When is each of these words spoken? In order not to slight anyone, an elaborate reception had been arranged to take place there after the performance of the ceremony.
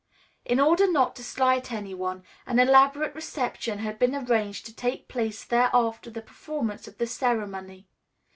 In 0.45 0.59
order 0.59 0.91
not 0.91 1.15
to 1.17 1.23
slight 1.23 1.71
anyone, 1.71 2.23
an 2.47 2.57
elaborate 2.57 3.13
reception 3.13 3.77
had 3.77 3.99
been 3.99 4.15
arranged 4.15 4.65
to 4.65 4.73
take 4.75 5.07
place 5.07 5.43
there 5.43 5.69
after 5.75 6.09
the 6.09 6.23
performance 6.23 6.87
of 6.87 6.97
the 6.97 7.05
ceremony. 7.05 7.87